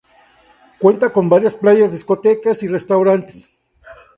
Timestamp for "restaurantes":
2.67-3.51